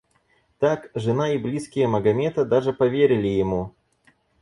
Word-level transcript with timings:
Так, 0.57 0.89
жена 0.95 1.29
и 1.35 1.37
близкие 1.37 1.87
Магомета 1.87 2.43
даже 2.43 2.73
поверили 2.73 3.27
ему. 3.27 3.75